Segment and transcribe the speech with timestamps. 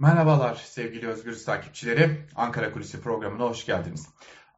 [0.00, 2.26] Merhabalar sevgili Özgür takipçileri.
[2.36, 4.08] Ankara Kulisi programına hoş geldiniz.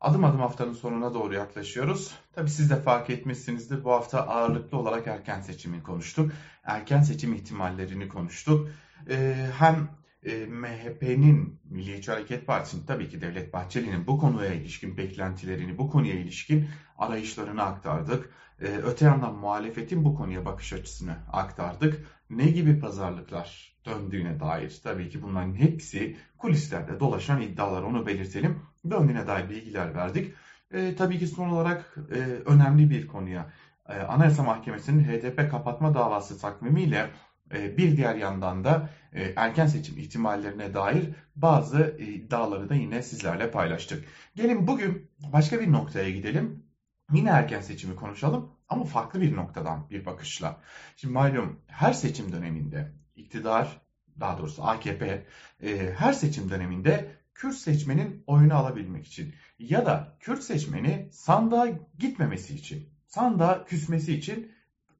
[0.00, 2.14] Adım adım haftanın sonuna doğru yaklaşıyoruz.
[2.32, 6.32] Tabii siz de fark etmişsinizdir bu hafta ağırlıklı olarak erken seçimi konuştuk.
[6.64, 8.68] Erken seçim ihtimallerini konuştuk.
[9.10, 9.88] Ee, hem
[10.22, 16.14] e, MHP'nin Milliyetçi Hareket Partisi'nin tabii ki Devlet Bahçeli'nin bu konuya ilişkin beklentilerini, bu konuya
[16.14, 18.30] ilişkin arayışlarını aktardık.
[18.60, 22.06] Ee, öte yandan muhalefetin bu konuya bakış açısını aktardık.
[22.30, 28.62] Ne gibi pazarlıklar döndüğüne dair tabii ki bunların hepsi kulislerde dolaşan iddialar onu belirtelim.
[28.90, 30.34] Döndüğüne dair bilgiler verdik.
[30.70, 33.50] E, tabii ki son olarak e, önemli bir konuya
[33.88, 37.10] e, Anayasa Mahkemesi'nin HDP kapatma davası takvimiyle
[37.54, 41.04] e, bir diğer yandan da e, erken seçim ihtimallerine dair
[41.36, 44.04] bazı iddiaları da yine sizlerle paylaştık.
[44.34, 46.64] Gelin bugün başka bir noktaya gidelim.
[47.12, 50.60] Yine erken seçimi konuşalım ama farklı bir noktadan bir bakışla.
[50.96, 53.80] Şimdi malum her seçim döneminde iktidar
[54.20, 55.26] daha doğrusu AKP
[55.62, 62.54] e, her seçim döneminde Kürt seçmenin oyunu alabilmek için ya da Kürt seçmeni sandığa gitmemesi
[62.54, 64.52] için, sandığa küsmesi için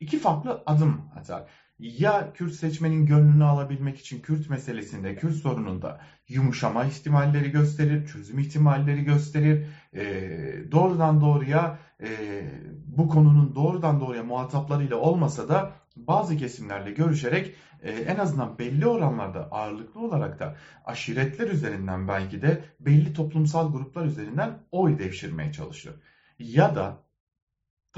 [0.00, 1.46] iki farklı adım atar
[1.78, 9.04] ya Kürt seçmenin gönlünü alabilmek için Kürt meselesinde, Kürt sorununda yumuşama ihtimalleri gösterir, çözüm ihtimalleri
[9.04, 9.66] gösterir.
[9.94, 10.02] E,
[10.72, 12.08] doğrudan doğruya e,
[12.86, 15.72] bu konunun doğrudan doğruya muhataplarıyla olmasa da
[16.06, 22.64] bazı kesimlerle görüşerek e, en azından belli oranlarda ağırlıklı olarak da aşiretler üzerinden belki de
[22.80, 25.94] belli toplumsal gruplar üzerinden oy devşirmeye çalışır.
[26.38, 27.07] Ya da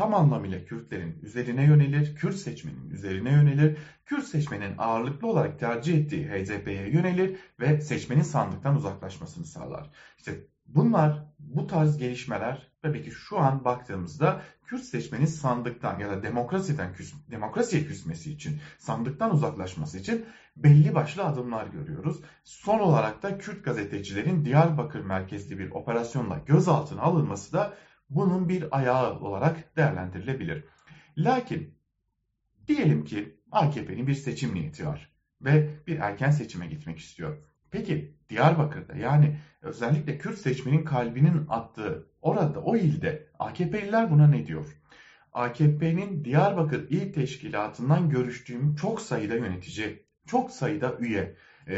[0.00, 6.28] tam anlamıyla Kürtlerin üzerine yönelir, Kürt seçmenin üzerine yönelir, Kürt seçmenin ağırlıklı olarak tercih ettiği
[6.28, 9.90] HDP'ye yönelir ve seçmenin sandıktan uzaklaşmasını sağlar.
[10.18, 16.22] İşte bunlar, bu tarz gelişmeler tabii ki şu an baktığımızda Kürt seçmenin sandıktan ya da
[16.22, 20.24] demokrasiden küs, demokrasiye küsmesi için, sandıktan uzaklaşması için
[20.56, 22.20] belli başlı adımlar görüyoruz.
[22.44, 27.74] Son olarak da Kürt gazetecilerin Diyarbakır merkezli bir operasyonla gözaltına alınması da
[28.10, 30.64] bunun bir ayağı olarak değerlendirilebilir.
[31.18, 31.74] Lakin
[32.68, 37.36] diyelim ki AKP'nin bir seçim niyeti var ve bir erken seçime gitmek istiyor.
[37.70, 44.66] Peki Diyarbakır'da yani özellikle Kürt seçmenin kalbinin attığı orada o ilde AKP'liler buna ne diyor?
[45.32, 51.36] AKP'nin Diyarbakır İl Teşkilatı'ndan görüştüğüm çok sayıda yönetici, çok sayıda üye
[51.68, 51.76] e,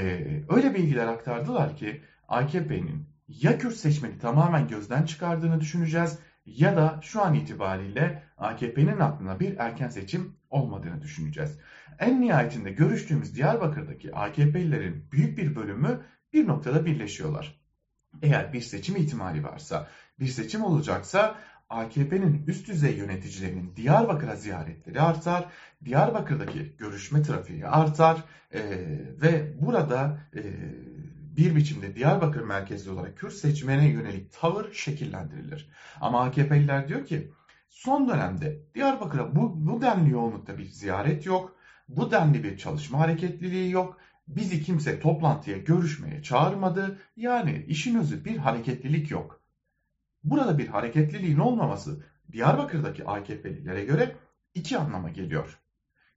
[0.48, 7.22] öyle bilgiler aktardılar ki AKP'nin ya Kürt seçmeni tamamen gözden çıkardığını düşüneceğiz ya da şu
[7.22, 11.58] an itibariyle AKP'nin aklına bir erken seçim olmadığını düşüneceğiz.
[11.98, 16.00] En nihayetinde görüştüğümüz Diyarbakır'daki AKP'lilerin büyük bir bölümü
[16.32, 17.62] bir noktada birleşiyorlar.
[18.22, 19.88] Eğer bir seçim ihtimali varsa,
[20.20, 21.38] bir seçim olacaksa
[21.68, 25.48] AKP'nin üst düzey yöneticilerinin Diyarbakır'a ziyaretleri artar,
[25.84, 28.60] Diyarbakır'daki görüşme trafiği artar e,
[29.22, 30.42] ve burada e,
[31.36, 35.70] bir biçimde Diyarbakır merkezli olarak Kürt seçmene yönelik tavır şekillendirilir.
[36.00, 37.32] Ama AKP'liler diyor ki
[37.68, 41.56] son dönemde Diyarbakır'a bu, bu denli yoğunlukta bir ziyaret yok,
[41.88, 43.98] bu denli bir çalışma hareketliliği yok,
[44.28, 49.42] bizi kimse toplantıya görüşmeye çağırmadı, yani işin özü bir hareketlilik yok.
[50.24, 54.16] Burada bir hareketliliğin olmaması Diyarbakır'daki AKP'lilere göre
[54.54, 55.58] iki anlama geliyor.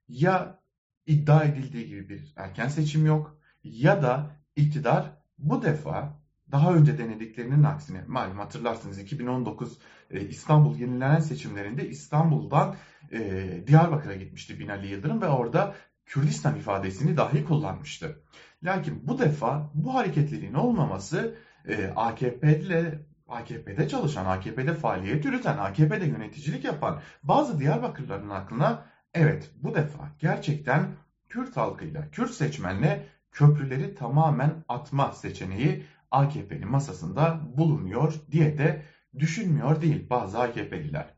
[0.08, 0.60] Ya
[1.06, 6.20] iddia edildiği gibi bir erken seçim yok ya da iktidar bu defa
[6.52, 9.78] daha önce denediklerinin aksine malum hatırlarsınız 2019
[10.12, 12.76] e, İstanbul yenilenen seçimlerinde İstanbul'dan
[13.12, 18.20] e, Diyarbakır'a gitmişti Binali Yıldırım ve orada Kürdistan ifadesini dahi kullanmıştı.
[18.64, 21.36] Lakin bu defa bu hareketliliğin olmaması
[21.68, 29.76] e, AKP'de AKP'de çalışan, AKP'de faaliyet yürüten, AKP'de yöneticilik yapan bazı Diyarbakırların aklına evet bu
[29.76, 30.88] defa gerçekten
[31.30, 38.82] Kürt halkıyla, Kürt seçmenle köprüleri tamamen atma seçeneği AKP'nin masasında bulunuyor diye de
[39.20, 41.14] düşünmüyor değil bazı AKP'liler.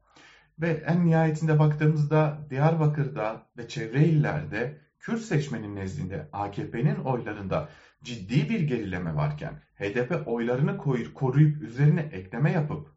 [0.59, 7.69] Ve en nihayetinde baktığımızda Diyarbakır'da ve çevre illerde Kürt seçmenin nezdinde AKP'nin oylarında
[8.03, 10.77] ciddi bir gerileme varken HDP oylarını
[11.13, 12.96] koruyup üzerine ekleme yapıp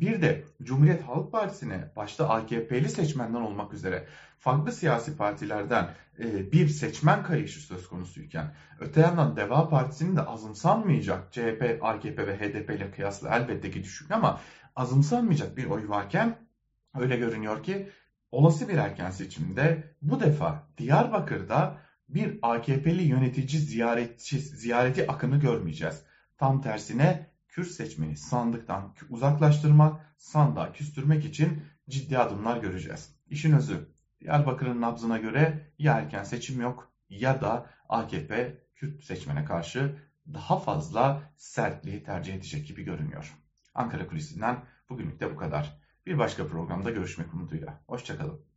[0.00, 4.06] bir de Cumhuriyet Halk Partisi'ne başta AKP'li seçmenden olmak üzere
[4.38, 11.32] farklı siyasi partilerden e, bir seçmen kayışı söz konusuyken öte yandan Deva Partisi'nin de azımsanmayacak
[11.32, 14.40] CHP, AKP ve HDP ile kıyasla elbette ki düşük ama
[14.76, 16.36] azımsanmayacak bir oy varken
[16.98, 17.88] öyle görünüyor ki
[18.32, 21.78] olası bir erken seçimde bu defa Diyarbakır'da
[22.08, 26.02] bir AKP'li yönetici ziyaretçi, ziyareti akını görmeyeceğiz.
[26.38, 27.26] Tam tersine
[27.58, 33.14] Kürt seçmeni sandıktan uzaklaştırmak, sandığa küstürmek için ciddi adımlar göreceğiz.
[33.30, 33.88] İşin özü
[34.20, 39.98] Diyarbakır'ın nabzına göre ya erken seçim yok ya da AKP Kürt seçmene karşı
[40.34, 43.34] daha fazla sertliği tercih edecek gibi görünüyor.
[43.74, 45.80] Ankara Kulisi'nden bugünlük de bu kadar.
[46.06, 47.80] Bir başka programda görüşmek umuduyla.
[47.86, 48.47] Hoşçakalın.